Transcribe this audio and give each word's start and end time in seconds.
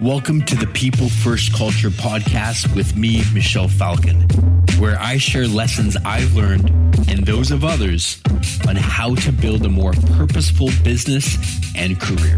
Welcome 0.00 0.42
to 0.46 0.56
the 0.56 0.66
People 0.66 1.08
First 1.08 1.54
Culture 1.54 1.88
podcast 1.88 2.74
with 2.74 2.96
me, 2.96 3.22
Michel 3.32 3.68
Falcon, 3.68 4.22
where 4.78 4.98
I 5.00 5.18
share 5.18 5.46
lessons 5.46 5.96
I've 6.04 6.34
learned 6.34 6.68
and 7.08 7.24
those 7.24 7.52
of 7.52 7.64
others 7.64 8.20
on 8.66 8.74
how 8.74 9.14
to 9.14 9.30
build 9.30 9.64
a 9.64 9.68
more 9.68 9.92
purposeful 10.16 10.70
business 10.82 11.36
and 11.76 12.00
career. 12.00 12.36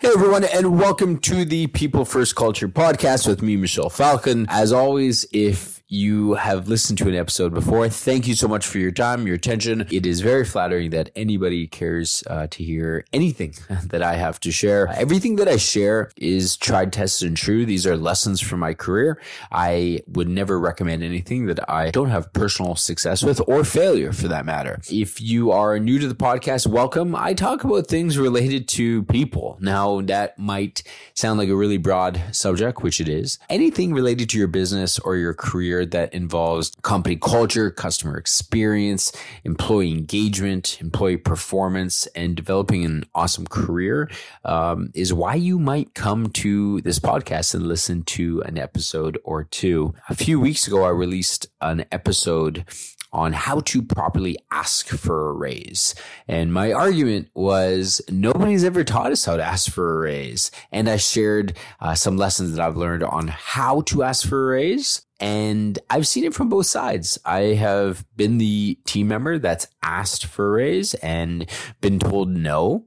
Hey 0.00 0.08
everyone, 0.08 0.42
and 0.42 0.78
welcome 0.78 1.18
to 1.20 1.44
the 1.44 1.68
People 1.68 2.04
First 2.04 2.34
Culture 2.34 2.68
podcast 2.68 3.28
with 3.28 3.42
me, 3.42 3.56
Michel 3.56 3.88
Falcon. 3.88 4.46
As 4.48 4.72
always, 4.72 5.24
if 5.32 5.81
you 5.92 6.32
have 6.34 6.68
listened 6.68 6.96
to 6.96 7.06
an 7.06 7.14
episode 7.14 7.52
before, 7.52 7.86
thank 7.86 8.26
you 8.26 8.34
so 8.34 8.48
much 8.48 8.66
for 8.66 8.78
your 8.78 8.90
time, 8.90 9.26
your 9.26 9.36
attention. 9.36 9.86
It 9.90 10.06
is 10.06 10.22
very 10.22 10.42
flattering 10.42 10.88
that 10.90 11.10
anybody 11.14 11.66
cares 11.66 12.24
uh, 12.28 12.46
to 12.46 12.64
hear 12.64 13.04
anything 13.12 13.54
that 13.88 14.02
I 14.02 14.14
have 14.14 14.40
to 14.40 14.50
share. 14.50 14.88
Everything 14.88 15.36
that 15.36 15.48
I 15.48 15.58
share 15.58 16.10
is 16.16 16.56
tried, 16.56 16.94
tested, 16.94 17.28
and 17.28 17.36
true. 17.36 17.66
These 17.66 17.86
are 17.86 17.94
lessons 17.94 18.40
from 18.40 18.60
my 18.60 18.72
career. 18.72 19.20
I 19.50 20.00
would 20.06 20.30
never 20.30 20.58
recommend 20.58 21.02
anything 21.02 21.44
that 21.46 21.70
I 21.70 21.90
don't 21.90 22.08
have 22.08 22.32
personal 22.32 22.74
success 22.74 23.22
with 23.22 23.42
or 23.46 23.62
failure 23.62 24.14
for 24.14 24.28
that 24.28 24.46
matter. 24.46 24.80
If 24.90 25.20
you 25.20 25.50
are 25.50 25.78
new 25.78 25.98
to 25.98 26.08
the 26.08 26.14
podcast, 26.14 26.66
welcome. 26.66 27.14
I 27.14 27.34
talk 27.34 27.64
about 27.64 27.86
things 27.86 28.16
related 28.16 28.66
to 28.68 29.02
people. 29.02 29.58
Now, 29.60 30.00
that 30.00 30.38
might 30.38 30.84
sound 31.12 31.38
like 31.38 31.50
a 31.50 31.54
really 31.54 31.76
broad 31.76 32.18
subject, 32.32 32.82
which 32.82 32.98
it 32.98 33.10
is. 33.10 33.38
Anything 33.50 33.92
related 33.92 34.30
to 34.30 34.38
your 34.38 34.48
business 34.48 34.98
or 34.98 35.16
your 35.16 35.34
career 35.34 35.81
that 35.86 36.12
involves 36.14 36.72
company 36.82 37.16
culture, 37.16 37.70
customer 37.70 38.16
experience, 38.16 39.12
employee 39.44 39.90
engagement, 39.90 40.78
employee 40.80 41.16
performance, 41.16 42.06
and 42.14 42.36
developing 42.36 42.84
an 42.84 43.04
awesome 43.14 43.46
career 43.46 44.10
um, 44.44 44.90
is 44.94 45.12
why 45.12 45.34
you 45.34 45.58
might 45.58 45.94
come 45.94 46.28
to 46.30 46.80
this 46.82 46.98
podcast 46.98 47.54
and 47.54 47.66
listen 47.66 48.02
to 48.04 48.42
an 48.42 48.58
episode 48.58 49.18
or 49.24 49.44
two. 49.44 49.94
A 50.08 50.14
few 50.14 50.40
weeks 50.40 50.66
ago, 50.66 50.84
I 50.84 50.90
released 50.90 51.46
an 51.60 51.84
episode 51.92 52.64
on 53.12 53.32
how 53.32 53.60
to 53.60 53.82
properly 53.82 54.36
ask 54.50 54.88
for 54.88 55.30
a 55.30 55.32
raise. 55.32 55.94
And 56.26 56.52
my 56.52 56.72
argument 56.72 57.28
was 57.34 58.00
nobody's 58.08 58.64
ever 58.64 58.84
taught 58.84 59.12
us 59.12 59.24
how 59.24 59.36
to 59.36 59.44
ask 59.44 59.70
for 59.70 59.98
a 59.98 60.00
raise. 60.00 60.50
And 60.70 60.88
I 60.88 60.96
shared 60.96 61.56
uh, 61.80 61.94
some 61.94 62.16
lessons 62.16 62.54
that 62.54 62.64
I've 62.64 62.76
learned 62.76 63.02
on 63.02 63.28
how 63.28 63.82
to 63.82 64.02
ask 64.02 64.26
for 64.26 64.44
a 64.44 64.56
raise. 64.56 65.02
And 65.20 65.78
I've 65.90 66.06
seen 66.06 66.24
it 66.24 66.34
from 66.34 66.48
both 66.48 66.66
sides. 66.66 67.18
I 67.24 67.54
have 67.54 68.04
been 68.16 68.38
the 68.38 68.78
team 68.86 69.08
member 69.08 69.38
that's 69.38 69.68
asked 69.82 70.26
for 70.26 70.48
a 70.48 70.52
raise 70.52 70.94
and 70.94 71.48
been 71.80 71.98
told 71.98 72.30
no. 72.30 72.86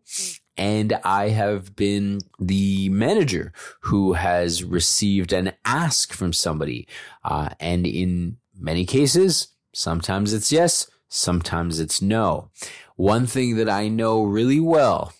And 0.57 0.93
I 1.03 1.29
have 1.29 1.75
been 1.75 2.19
the 2.39 2.89
manager 2.89 3.53
who 3.81 4.13
has 4.13 4.63
received 4.63 5.33
an 5.33 5.53
ask 5.65 6.13
from 6.13 6.33
somebody. 6.33 6.87
Uh, 7.23 7.49
and 7.59 7.85
in 7.85 8.37
many 8.57 8.85
cases, 8.85 9.49
Sometimes 9.75 10.31
it's 10.31 10.53
yes, 10.53 10.89
sometimes 11.09 11.81
it's 11.81 12.01
no. 12.01 12.49
One 12.95 13.27
thing 13.27 13.57
that 13.57 13.69
I 13.69 13.89
know 13.89 14.23
really 14.23 14.61
well 14.61 15.11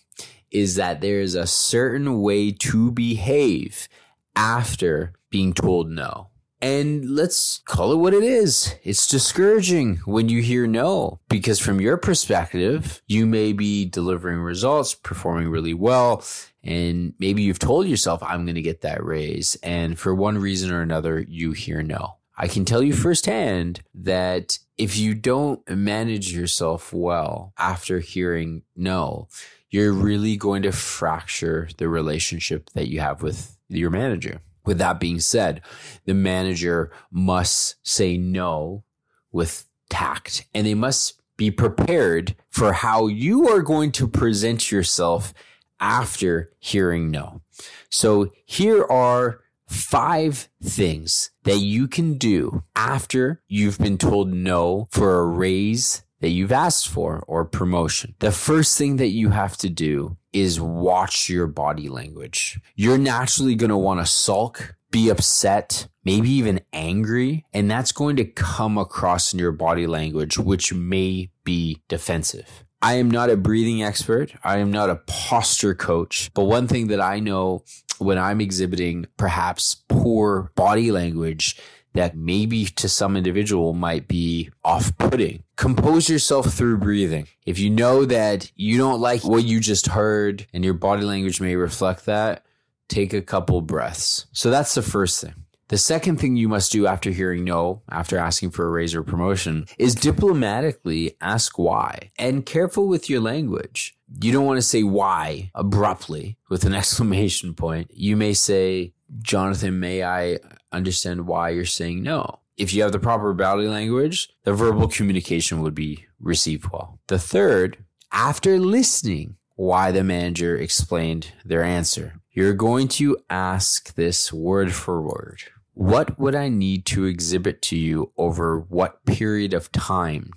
is 0.50 0.76
that 0.76 1.02
there 1.02 1.20
is 1.20 1.34
a 1.34 1.46
certain 1.46 2.22
way 2.22 2.52
to 2.52 2.90
behave 2.90 3.86
after 4.34 5.12
being 5.28 5.52
told 5.52 5.90
no. 5.90 6.28
And 6.62 7.10
let's 7.10 7.60
call 7.66 7.92
it 7.92 7.98
what 7.98 8.14
it 8.14 8.24
is. 8.24 8.74
It's 8.82 9.06
discouraging 9.06 9.96
when 10.06 10.30
you 10.30 10.40
hear 10.40 10.66
no, 10.66 11.20
because 11.28 11.58
from 11.58 11.78
your 11.78 11.98
perspective, 11.98 13.02
you 13.06 13.26
may 13.26 13.52
be 13.52 13.84
delivering 13.84 14.40
results, 14.40 14.94
performing 14.94 15.50
really 15.50 15.74
well, 15.74 16.24
and 16.64 17.12
maybe 17.18 17.42
you've 17.42 17.58
told 17.58 17.86
yourself, 17.86 18.22
I'm 18.22 18.46
going 18.46 18.54
to 18.54 18.62
get 18.62 18.80
that 18.80 19.04
raise. 19.04 19.54
And 19.62 19.98
for 19.98 20.14
one 20.14 20.38
reason 20.38 20.72
or 20.72 20.80
another, 20.80 21.20
you 21.28 21.52
hear 21.52 21.82
no. 21.82 22.16
I 22.36 22.48
can 22.48 22.64
tell 22.64 22.82
you 22.82 22.92
firsthand 22.92 23.82
that 23.94 24.58
if 24.76 24.96
you 24.96 25.14
don't 25.14 25.66
manage 25.68 26.32
yourself 26.32 26.92
well 26.92 27.54
after 27.58 28.00
hearing 28.00 28.62
no, 28.74 29.28
you're 29.70 29.92
really 29.92 30.36
going 30.36 30.62
to 30.62 30.72
fracture 30.72 31.68
the 31.78 31.88
relationship 31.88 32.70
that 32.74 32.88
you 32.88 33.00
have 33.00 33.22
with 33.22 33.56
your 33.68 33.90
manager. 33.90 34.40
With 34.64 34.78
that 34.78 35.00
being 35.00 35.20
said, 35.20 35.62
the 36.04 36.14
manager 36.14 36.92
must 37.10 37.76
say 37.82 38.16
no 38.16 38.84
with 39.32 39.66
tact 39.88 40.46
and 40.52 40.66
they 40.66 40.74
must 40.74 41.20
be 41.36 41.50
prepared 41.50 42.34
for 42.50 42.72
how 42.72 43.06
you 43.06 43.48
are 43.48 43.62
going 43.62 43.92
to 43.92 44.08
present 44.08 44.70
yourself 44.70 45.32
after 45.78 46.50
hearing 46.58 47.10
no. 47.10 47.42
So 47.90 48.32
here 48.44 48.84
are 48.84 49.40
five 49.68 50.48
things 50.62 51.30
that 51.44 51.58
you 51.58 51.88
can 51.88 52.18
do 52.18 52.62
after 52.74 53.42
you've 53.48 53.78
been 53.78 53.98
told 53.98 54.32
no 54.32 54.88
for 54.90 55.20
a 55.20 55.26
raise 55.26 56.02
that 56.20 56.30
you've 56.30 56.52
asked 56.52 56.88
for 56.88 57.24
or 57.26 57.44
promotion. 57.44 58.14
The 58.20 58.32
first 58.32 58.78
thing 58.78 58.96
that 58.96 59.08
you 59.08 59.30
have 59.30 59.56
to 59.58 59.68
do 59.68 60.16
is 60.32 60.60
watch 60.60 61.28
your 61.28 61.46
body 61.46 61.88
language. 61.88 62.58
You're 62.74 62.98
naturally 62.98 63.54
going 63.54 63.70
to 63.70 63.76
want 63.76 64.00
to 64.00 64.06
sulk, 64.06 64.76
be 64.90 65.08
upset, 65.08 65.88
maybe 66.04 66.30
even 66.30 66.60
angry, 66.72 67.44
and 67.52 67.70
that's 67.70 67.92
going 67.92 68.16
to 68.16 68.24
come 68.24 68.78
across 68.78 69.32
in 69.32 69.38
your 69.38 69.52
body 69.52 69.86
language, 69.86 70.38
which 70.38 70.72
may 70.72 71.30
be 71.44 71.82
defensive. 71.88 72.64
I 72.82 72.94
am 72.94 73.10
not 73.10 73.30
a 73.30 73.36
breathing 73.36 73.82
expert. 73.82 74.32
I 74.44 74.58
am 74.58 74.70
not 74.70 74.90
a 74.90 75.00
posture 75.06 75.74
coach. 75.74 76.30
But 76.34 76.44
one 76.44 76.68
thing 76.68 76.88
that 76.88 77.00
I 77.00 77.20
know 77.20 77.64
when 77.98 78.18
I'm 78.18 78.40
exhibiting 78.40 79.06
perhaps 79.16 79.82
poor 79.88 80.50
body 80.54 80.90
language 80.90 81.60
that 81.94 82.16
maybe 82.16 82.66
to 82.66 82.88
some 82.88 83.16
individual 83.16 83.72
might 83.72 84.06
be 84.06 84.50
off 84.64 84.96
putting. 84.98 85.42
Compose 85.56 86.08
yourself 86.08 86.52
through 86.52 86.78
breathing. 86.78 87.26
If 87.46 87.58
you 87.58 87.70
know 87.70 88.04
that 88.04 88.52
you 88.54 88.78
don't 88.78 89.00
like 89.00 89.24
what 89.24 89.44
you 89.44 89.60
just 89.60 89.88
heard 89.88 90.46
and 90.52 90.64
your 90.64 90.74
body 90.74 91.02
language 91.02 91.40
may 91.40 91.56
reflect 91.56 92.06
that, 92.06 92.44
take 92.88 93.12
a 93.12 93.22
couple 93.22 93.60
breaths. 93.62 94.26
So 94.32 94.50
that's 94.50 94.74
the 94.74 94.82
first 94.82 95.20
thing. 95.22 95.34
The 95.68 95.78
second 95.78 96.18
thing 96.18 96.36
you 96.36 96.48
must 96.48 96.70
do 96.70 96.86
after 96.86 97.10
hearing 97.10 97.42
no, 97.42 97.82
after 97.90 98.16
asking 98.16 98.50
for 98.52 98.66
a 98.66 98.70
raise 98.70 98.94
or 98.94 99.02
promotion, 99.02 99.66
is 99.78 99.96
diplomatically 99.96 101.16
ask 101.20 101.58
why 101.58 102.12
and 102.18 102.46
careful 102.46 102.86
with 102.86 103.10
your 103.10 103.20
language. 103.20 103.96
You 104.20 104.30
don't 104.30 104.46
want 104.46 104.58
to 104.58 104.62
say 104.62 104.84
why 104.84 105.50
abruptly 105.56 106.38
with 106.48 106.64
an 106.64 106.74
exclamation 106.80 107.52
point. 107.54 107.90
You 107.92 108.16
may 108.16 108.32
say, 108.32 108.92
Jonathan, 109.22 109.80
may 109.80 110.04
I 110.04 110.38
understand 110.70 111.26
why 111.26 111.50
you're 111.50 111.64
saying 111.64 112.00
no? 112.00 112.38
If 112.56 112.72
you 112.72 112.82
have 112.82 112.92
the 112.92 113.00
proper 113.00 113.34
body 113.34 113.66
language, 113.66 114.28
the 114.44 114.52
verbal 114.52 114.86
communication 114.86 115.62
would 115.62 115.74
be 115.74 116.06
received 116.20 116.70
well. 116.72 117.00
The 117.08 117.18
third, 117.18 117.78
after 118.12 118.60
listening 118.60 119.36
why 119.56 119.90
the 119.90 120.04
manager 120.04 120.56
explained 120.56 121.32
their 121.44 121.64
answer, 121.64 122.20
you're 122.30 122.54
going 122.54 122.86
to 122.86 123.16
ask 123.28 123.94
this 123.94 124.32
word 124.32 124.72
for 124.72 125.02
word. 125.02 125.42
What 125.76 126.18
would 126.18 126.34
I 126.34 126.48
need 126.48 126.86
to 126.86 127.04
exhibit 127.04 127.60
to 127.62 127.76
you 127.76 128.10
over 128.16 128.58
what 128.58 129.04
period 129.04 129.52
of 129.52 129.70
time 129.72 130.30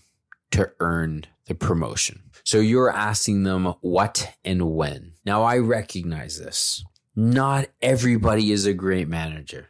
to 0.52 0.70
earn 0.82 1.28
the 1.46 1.56
promotion? 1.56 2.24
So 2.44 2.60
you're 2.60 2.92
asking 2.92 3.44
them 3.44 3.74
what 3.80 4.34
and 4.44 4.76
when. 4.76 5.14
Now 5.26 5.44
I 5.44 5.60
recognize 5.60 6.38
this. 6.38 6.84
Not 7.16 7.70
everybody 7.82 8.52
is 8.52 8.66
a 8.66 8.74
great 8.74 9.08
manager. 9.08 9.70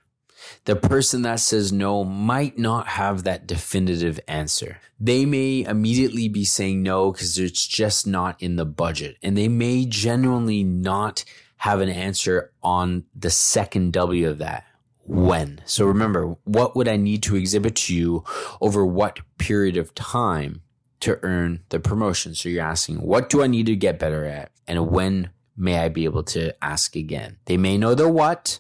The 0.66 0.76
person 0.76 1.22
that 1.22 1.40
says 1.40 1.72
no 1.72 2.04
might 2.04 2.58
not 2.58 2.88
have 2.88 3.24
that 3.24 3.46
definitive 3.46 4.20
answer. 4.28 4.80
They 5.00 5.24
may 5.24 5.66
immediately 5.66 6.30
be 6.30 6.46
saying 6.46 6.82
no 6.82 7.12
because 7.12 7.38
it's 7.38 7.68
just 7.68 8.08
not 8.08 8.42
in 8.42 8.56
the 8.56 8.66
budget. 8.66 9.18
And 9.22 9.38
they 9.38 9.48
may 9.48 9.86
genuinely 9.86 10.64
not 10.64 11.26
have 11.58 11.80
an 11.80 11.90
answer 11.90 12.52
on 12.64 13.04
the 13.16 13.30
second 13.30 13.94
W 13.94 14.28
of 14.28 14.40
that 14.40 14.66
when. 15.10 15.60
So 15.66 15.86
remember, 15.86 16.38
what 16.44 16.76
would 16.76 16.88
I 16.88 16.96
need 16.96 17.24
to 17.24 17.36
exhibit 17.36 17.76
to 17.78 17.96
you 17.96 18.24
over 18.62 18.86
what 18.86 19.20
period 19.38 19.76
of 19.76 19.96
time 19.96 20.62
to 21.00 21.20
earn 21.24 21.64
the 21.70 21.80
promotion? 21.80 22.36
So 22.36 22.48
you're 22.48 22.64
asking, 22.64 22.98
what 22.98 23.30
do 23.30 23.42
I 23.42 23.48
need 23.48 23.66
to 23.66 23.76
get 23.76 24.00
better 24.00 24.26
at? 24.26 24.52
And 24.68 24.92
when 24.92 25.32
may 25.58 25.80
I 25.80 25.90
be 25.90 26.06
able 26.06 26.24
to 26.26 26.54
ask 26.64 26.96
again? 26.96 27.38
They 27.46 27.58
may 27.58 27.78
know 27.78 27.96
the 27.96 28.08
what, 28.08 28.60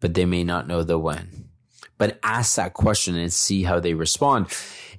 but 0.00 0.14
they 0.14 0.24
may 0.24 0.42
not 0.42 0.66
know 0.66 0.82
the 0.82 0.98
when. 0.98 1.50
But 1.98 2.18
ask 2.22 2.56
that 2.56 2.74
question 2.74 3.16
and 3.16 3.32
see 3.32 3.62
how 3.62 3.80
they 3.80 3.94
respond. 3.94 4.48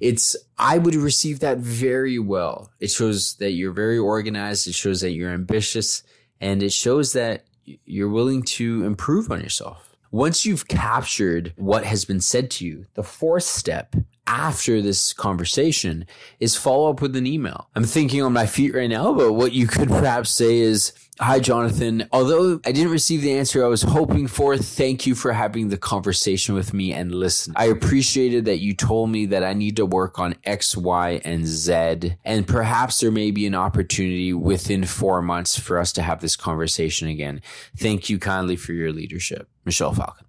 It's, 0.00 0.36
I 0.56 0.78
would 0.78 0.94
receive 0.94 1.40
that 1.40 1.58
very 1.58 2.18
well. 2.18 2.72
It 2.80 2.90
shows 2.90 3.34
that 3.36 3.52
you're 3.52 3.72
very 3.72 3.98
organized. 3.98 4.66
It 4.66 4.74
shows 4.74 5.02
that 5.02 5.12
you're 5.12 5.30
ambitious 5.30 6.02
and 6.40 6.62
it 6.62 6.72
shows 6.72 7.12
that 7.12 7.44
you're 7.64 8.08
willing 8.08 8.42
to 8.42 8.84
improve 8.84 9.30
on 9.30 9.40
yourself. 9.40 9.87
Once 10.10 10.46
you've 10.46 10.66
captured 10.68 11.52
what 11.56 11.84
has 11.84 12.06
been 12.06 12.20
said 12.20 12.50
to 12.50 12.64
you, 12.64 12.86
the 12.94 13.02
fourth 13.02 13.44
step 13.44 13.94
after 14.28 14.80
this 14.82 15.12
conversation 15.12 16.06
is 16.38 16.54
follow 16.54 16.90
up 16.90 17.00
with 17.00 17.16
an 17.16 17.26
email. 17.26 17.68
I'm 17.74 17.84
thinking 17.84 18.22
on 18.22 18.32
my 18.32 18.46
feet 18.46 18.74
right 18.74 18.90
now, 18.90 19.12
but 19.14 19.32
what 19.32 19.52
you 19.52 19.66
could 19.66 19.88
perhaps 19.88 20.30
say 20.30 20.58
is, 20.58 20.92
Hi, 21.20 21.40
Jonathan. 21.40 22.06
Although 22.12 22.60
I 22.64 22.70
didn't 22.70 22.92
receive 22.92 23.22
the 23.22 23.36
answer 23.36 23.64
I 23.64 23.68
was 23.68 23.82
hoping 23.82 24.28
for, 24.28 24.56
thank 24.56 25.04
you 25.04 25.16
for 25.16 25.32
having 25.32 25.68
the 25.68 25.76
conversation 25.76 26.54
with 26.54 26.72
me 26.72 26.92
and 26.92 27.12
listen. 27.12 27.54
I 27.56 27.64
appreciated 27.64 28.44
that 28.44 28.58
you 28.58 28.72
told 28.72 29.10
me 29.10 29.26
that 29.26 29.42
I 29.42 29.52
need 29.52 29.74
to 29.76 29.86
work 29.86 30.20
on 30.20 30.36
X, 30.44 30.76
Y, 30.76 31.20
and 31.24 31.44
Z. 31.44 32.14
And 32.24 32.46
perhaps 32.46 33.00
there 33.00 33.10
may 33.10 33.32
be 33.32 33.48
an 33.48 33.56
opportunity 33.56 34.32
within 34.32 34.84
four 34.84 35.20
months 35.20 35.58
for 35.58 35.78
us 35.78 35.92
to 35.94 36.02
have 36.02 36.20
this 36.20 36.36
conversation 36.36 37.08
again. 37.08 37.42
Thank 37.76 38.08
you 38.08 38.20
kindly 38.20 38.54
for 38.54 38.72
your 38.72 38.92
leadership. 38.92 39.48
Michel 39.64 39.92
Falcon. 39.92 40.27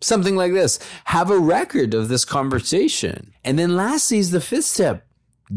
Something 0.00 0.36
like 0.36 0.52
this. 0.52 0.78
Have 1.06 1.30
a 1.30 1.38
record 1.38 1.94
of 1.94 2.08
this 2.08 2.24
conversation. 2.24 3.32
And 3.44 3.58
then 3.58 3.76
lastly 3.76 4.18
is 4.18 4.30
the 4.30 4.40
fifth 4.40 4.64
step. 4.64 5.06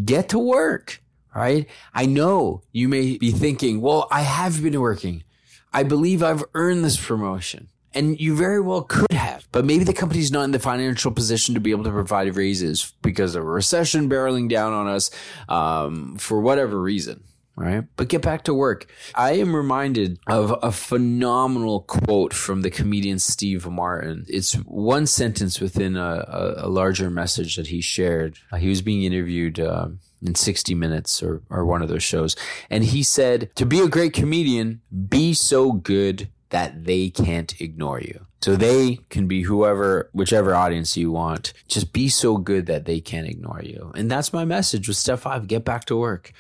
Get 0.06 0.30
to 0.30 0.40
work 0.40 1.04
right? 1.36 1.68
I 1.94 2.06
know 2.06 2.62
you 2.72 2.88
may 2.88 3.18
be 3.18 3.32
thinking, 3.32 3.82
well, 3.82 4.08
I 4.12 4.22
have 4.22 4.62
been 4.62 4.80
working. 4.80 5.24
I 5.72 5.84
believe 5.84 6.22
I've 6.22 6.44
earned 6.54 6.86
this 6.86 7.04
promotion. 7.04 7.70
And 7.96 8.20
you 8.20 8.36
very 8.36 8.60
well 8.60 8.82
could 8.82 9.12
have, 9.12 9.48
but 9.52 9.66
maybe 9.66 9.84
the 9.84 9.94
company's 9.94 10.32
not 10.32 10.44
in 10.44 10.52
the 10.52 10.60
financial 10.60 11.12
position 11.12 11.54
to 11.54 11.60
be 11.60 11.72
able 11.72 11.84
to 11.84 11.92
provide 11.92 12.36
raises 12.36 12.94
because 13.04 13.36
of 13.36 13.44
a 13.44 13.48
recession 13.48 14.10
barreling 14.10 14.50
down 14.50 14.74
on 14.74 14.88
us 14.88 15.12
um, 15.48 16.18
for 16.18 16.42
whatever 16.42 16.80
reason. 16.80 17.24
Right. 17.56 17.84
But 17.98 18.08
get 18.08 18.24
back 18.24 18.44
to 18.46 18.54
work. 18.54 18.88
I 19.14 19.34
am 19.34 19.56
reminded 19.56 20.20
of 20.26 20.58
a 20.64 20.72
phenomenal 20.72 21.82
quote 21.82 22.34
from 22.34 22.62
the 22.62 22.72
comedian 22.72 23.20
Steve 23.20 23.68
Martin. 23.68 24.26
It's 24.28 24.54
one 24.54 25.06
sentence 25.06 25.60
within 25.62 25.96
a, 25.96 26.26
a, 26.28 26.66
a 26.66 26.68
larger 26.68 27.12
message 27.12 27.56
that 27.58 27.68
he 27.68 27.80
shared. 27.80 28.40
Uh, 28.52 28.58
he 28.58 28.70
was 28.70 28.82
being 28.82 29.04
interviewed. 29.04 29.60
Um, 29.60 30.00
in 30.26 30.36
60 30.36 30.74
Minutes 30.74 31.22
or, 31.22 31.42
or 31.50 31.66
one 31.66 31.82
of 31.82 31.90
those 31.90 32.02
shows. 32.02 32.36
And 32.70 32.84
he 32.86 33.04
said, 33.04 33.54
to 33.56 33.66
be 33.66 33.82
a 33.82 33.90
great 33.90 34.14
comedian, 34.14 34.82
be 35.10 35.34
so 35.34 35.74
good 35.74 36.30
that 36.54 36.86
they 36.86 37.10
can't 37.10 37.60
ignore 37.60 38.00
you. 38.00 38.28
So 38.42 38.56
they 38.56 39.00
can 39.10 39.28
be 39.28 39.42
whoever, 39.42 40.10
whichever 40.14 40.54
audience 40.54 40.96
you 40.96 41.12
want. 41.12 41.52
Just 41.68 41.94
be 41.94 42.10
so 42.10 42.38
good 42.38 42.68
that 42.68 42.86
they 42.86 43.00
can't 43.00 43.28
ignore 43.28 43.62
you. 43.64 43.92
And 43.96 44.10
that's 44.10 44.32
my 44.32 44.46
message 44.46 44.88
with 44.88 44.98
step 44.98 45.20
five. 45.20 45.48
Get 45.48 45.66
back 45.66 45.86
to 45.86 45.98
work. 45.98 46.32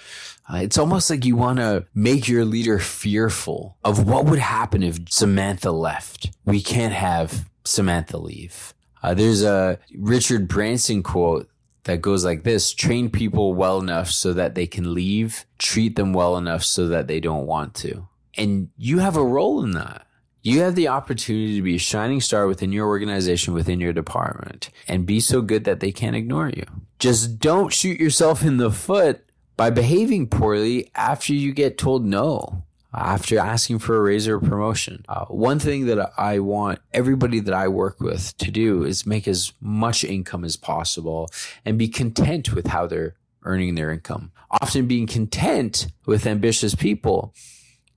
Uh, 0.48 0.57
it's 0.57 0.77
almost 0.77 1.10
like 1.10 1.25
you 1.25 1.36
want 1.36 1.57
to 1.57 1.88
make 1.95 2.27
your 2.27 2.45
leader 2.45 2.77
fearful 2.77 3.77
of 3.83 4.07
what 4.07 4.25
would 4.25 4.39
happen 4.39 4.83
if 4.83 5.00
Samantha 5.10 5.71
left. 5.71 6.30
We 6.45 6.62
can't 6.62 6.94
have 6.94 7.50
Samantha 7.63 8.18
leave. 8.18 8.75
Uh, 9.01 9.16
there's 9.16 9.42
a 9.42 9.80
Richard 9.98 10.48
Branson 10.48 11.01
quote 11.01 11.50
that 11.86 12.01
goes 12.01 12.24
like 12.24 12.44
this 12.44 12.71
train 12.71 13.09
people 13.09 13.56
well 13.56 13.80
enough 13.80 14.09
so 14.09 14.31
that 14.33 14.54
they 14.54 14.68
can 14.68 14.94
leave, 14.94 15.45
treat 15.57 15.95
them 15.95 16.13
well 16.13 16.38
enough 16.38 16.63
so 16.63 16.88
that 16.89 17.07
they 17.07 17.19
don't 17.19 17.48
want 17.48 17.74
to. 17.75 18.07
And 18.38 18.69
you 18.77 19.00
have 19.00 19.18
a 19.18 19.24
role 19.24 19.63
in 19.63 19.71
that. 19.71 20.07
You 20.41 20.62
have 20.62 20.75
the 20.75 20.89
opportunity 20.89 21.56
to 21.56 21.62
be 21.62 21.75
a 21.75 21.80
shining 21.80 22.19
star 22.19 22.47
within 22.47 22.74
your 22.74 22.88
organization, 22.88 23.53
within 23.53 23.80
your 23.80 23.94
department, 23.94 24.69
and 24.89 25.06
be 25.06 25.21
so 25.21 25.41
good 25.41 25.63
that 25.63 25.80
they 25.80 25.91
can't 25.91 26.18
ignore 26.18 26.50
you. 26.50 26.65
Just 27.00 27.39
don't 27.39 27.71
shoot 27.71 28.00
yourself 28.00 28.44
in 28.44 28.57
the 28.57 28.71
foot 28.71 29.24
by 29.56 29.69
behaving 29.69 30.27
poorly 30.27 30.91
after 30.95 31.33
you 31.33 31.53
get 31.53 31.77
told 31.77 32.06
no 32.06 32.63
after 32.94 33.39
asking 33.39 33.80
for 33.80 33.97
a 33.97 34.01
raise 34.01 34.27
or 34.27 34.35
a 34.35 34.41
promotion. 34.41 35.03
Uh, 35.09 35.25
one 35.25 35.59
thing 35.59 35.88
that 35.88 36.12
I 36.18 36.39
want 36.39 36.80
everybody 36.94 37.39
that 37.39 37.53
I 37.53 37.68
work 37.68 38.00
with 38.00 38.38
to 38.38 38.51
do 38.51 38.83
is 38.83 39.06
make 39.06 39.27
as 39.27 39.53
much 39.59 40.03
income 40.03 40.44
as 40.44 40.57
possible 40.57 41.30
and 41.65 41.77
be 41.77 41.88
content 41.88 42.53
with 42.53 42.68
how 42.68 42.85
they're 42.85 43.15
earning 43.44 43.75
their 43.75 43.91
income. 43.91 44.31
Often 44.62 44.88
being 44.88 45.07
content 45.07 45.88
with 46.06 46.27
ambitious 46.27 46.75
people 46.75 47.33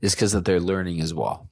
is 0.00 0.14
because 0.14 0.32
that 0.32 0.44
they're 0.44 0.60
learning 0.60 1.00
as 1.00 1.14
well. 1.14 1.48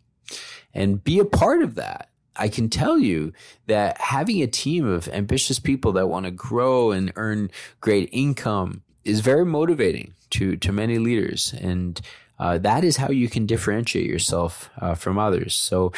And 0.72 1.02
be 1.02 1.18
a 1.18 1.24
part 1.24 1.62
of 1.62 1.74
that. 1.76 2.08
I 2.36 2.48
can 2.48 2.68
tell 2.68 2.98
you 2.98 3.32
that 3.66 4.00
having 4.00 4.42
a 4.42 4.48
team 4.48 4.86
of 4.86 5.08
ambitious 5.08 5.60
people 5.60 5.92
that 5.92 6.08
want 6.08 6.26
to 6.26 6.32
grow 6.32 6.90
and 6.90 7.12
earn 7.14 7.50
great 7.80 8.08
income 8.12 8.82
is 9.04 9.20
very 9.20 9.44
motivating 9.44 10.14
to, 10.30 10.56
to 10.56 10.72
many 10.72 10.98
leaders. 10.98 11.54
And 11.60 12.00
uh, 12.38 12.58
that 12.58 12.82
is 12.82 12.96
how 12.96 13.10
you 13.10 13.28
can 13.28 13.46
differentiate 13.46 14.10
yourself 14.10 14.70
uh, 14.80 14.94
from 14.94 15.18
others. 15.18 15.54
So 15.54 15.92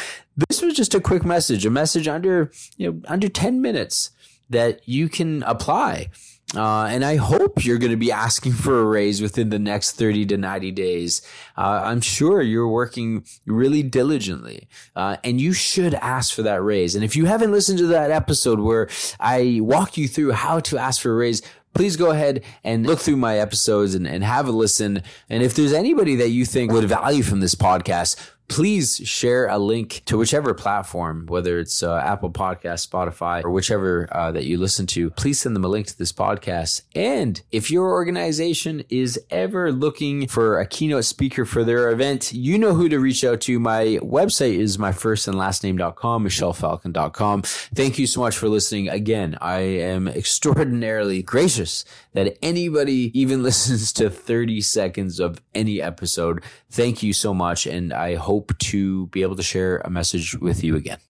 this 0.49 0.61
was 0.61 0.75
just 0.75 0.95
a 0.95 1.01
quick 1.01 1.25
message, 1.25 1.65
a 1.65 1.71
message 1.71 2.09
under 2.09 2.53
you 2.77 2.93
know 2.93 3.01
under 3.09 3.29
ten 3.29 3.63
minutes 3.63 4.11
that 4.51 4.87
you 4.87 5.09
can 5.09 5.43
apply. 5.45 6.11
Uh, 6.55 6.85
and 6.85 7.05
I 7.05 7.17
hope 7.17 7.65
you're 7.65 7.79
going 7.79 7.91
to 7.91 7.97
be 7.97 8.13
asking 8.13 8.53
for 8.53 8.79
a 8.81 8.85
raise 8.85 9.21
within 9.21 9.51
the 9.51 9.59
next 9.59 9.93
30 9.93 10.27
to 10.27 10.37
90 10.37 10.71
days. 10.71 11.23
Uh, 11.59 11.83
I'm 11.85 12.01
sure 12.01 12.41
you're 12.41 12.69
working 12.69 13.25
really 13.47 13.83
diligently, 13.83 14.69
uh, 14.95 15.17
and 15.25 15.41
you 15.41 15.53
should 15.53 15.95
ask 15.95 16.33
for 16.33 16.43
that 16.43 16.63
raise. 16.63 16.95
And 16.95 17.03
if 17.03 17.17
you 17.17 17.25
haven't 17.25 17.51
listened 17.51 17.79
to 17.79 17.89
that 17.89 18.13
episode 18.13 18.61
where 18.61 18.89
I 19.19 19.59
walk 19.61 19.97
you 19.97 20.07
through 20.07 20.33
how 20.33 20.61
to 20.61 20.79
ask 20.79 21.03
for 21.03 21.11
a 21.11 21.17
raise, 21.17 21.43
please 21.75 21.97
go 21.97 22.11
ahead 22.11 22.43
and 22.65 22.87
look 22.87 23.01
through 23.01 23.17
my 23.17 23.39
episodes 23.39 23.95
and, 23.95 24.07
and 24.07 24.25
have 24.25 24.49
a 24.49 24.53
listen. 24.53 25.03
And 25.29 25.43
if 25.43 25.55
there's 25.55 25.73
anybody 25.73 26.15
that 26.17 26.31
you 26.31 26.45
think 26.45 26.73
would 26.73 26.85
value 26.85 27.23
from 27.23 27.41
this 27.41 27.55
podcast, 27.55 28.17
please 28.49 28.97
share 29.05 29.47
a 29.47 29.59
link 29.59 30.03
to 30.07 30.19
whichever 30.19 30.55
platform, 30.55 31.27
whether 31.27 31.59
it's 31.59 31.83
uh, 31.83 31.97
Apple 31.97 32.31
Podcast, 32.31 32.89
Spotify, 32.89 33.45
or 33.45 33.51
whichever 33.51 34.09
uh, 34.13 34.33
that 34.33 34.45
you 34.45 34.59
listen 34.59 34.87
to. 34.87 35.11
Please 35.11 35.41
send 35.41 35.57
them 35.57 35.65
a 35.65 35.69
link 35.69 35.87
to 35.87 35.99
this 35.99 36.13
podcast. 36.13 36.83
And 36.95 37.41
if 37.51 37.71
your 37.71 37.91
organization 37.91 38.85
is 38.89 39.21
ever 39.31 39.73
looking 39.73 40.27
for 40.29 40.59
a 40.59 40.67
keynote 40.67 41.05
speaker 41.05 41.45
for 41.45 41.65
their 41.65 41.91
event, 41.91 42.33
you 42.33 42.59
know 42.59 42.75
who 42.75 42.89
to 42.89 42.99
reach 42.99 43.25
out 43.25 43.41
to. 43.43 43.59
My 43.59 43.99
website 44.03 44.59
is 44.59 44.79
my 44.79 44.93
first 44.93 45.29
and 45.29 45.37
last 45.37 45.65
name.com, 45.65 46.25
michelfalcon.com. 46.25 47.43
Thank 47.43 47.99
you 47.99 48.07
so 48.07 48.21
much 48.21 48.37
for 48.37 48.49
listening. 48.49 48.89
Again, 48.89 49.37
I 49.41 49.61
am 49.61 50.09
extraordinarily 50.09 51.23
gracious 51.23 51.85
that 52.13 52.37
anybody 52.43 53.11
even 53.19 53.43
listens 53.45 53.93
to 53.95 54.11
30 54.11 54.61
seconds 54.61 55.21
of 55.21 55.41
any 55.55 55.81
episode. 55.81 56.43
Thank 56.71 57.03
you 57.03 57.13
so 57.13 57.33
much. 57.33 57.67
And 57.67 57.93
I 57.93 58.15
hope 58.37 58.59
to 58.59 59.07
be 59.07 59.23
able 59.23 59.35
to 59.35 59.43
share 59.43 59.79
a 59.79 59.89
message 59.89 60.37
with 60.39 60.63
you 60.63 60.77
again. 60.77 60.99